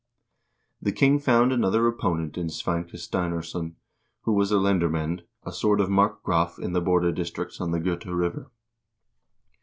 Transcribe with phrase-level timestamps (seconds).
[0.81, 3.75] The king found another opponent in Sveinke Steinarsson,
[4.23, 8.17] who was a lendermand, a sort of markgraf in the border districts on the Gota
[8.17, 8.49] River.